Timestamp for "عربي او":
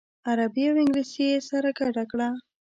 0.29-0.75